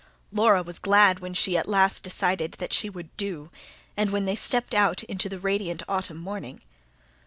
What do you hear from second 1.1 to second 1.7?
when she at